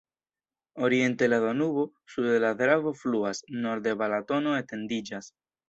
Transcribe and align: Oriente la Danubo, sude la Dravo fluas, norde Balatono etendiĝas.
Oriente 0.77 1.27
la 1.27 1.37
Danubo, 1.39 1.93
sude 2.07 2.39
la 2.45 2.51
Dravo 2.63 2.95
fluas, 3.03 3.45
norde 3.67 3.97
Balatono 4.03 4.59
etendiĝas. 4.65 5.33